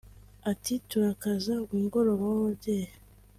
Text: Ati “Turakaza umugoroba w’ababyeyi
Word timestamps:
Ati 0.51 0.73
“Turakaza 0.89 1.53
umugoroba 1.73 2.23
w’ababyeyi 2.31 2.91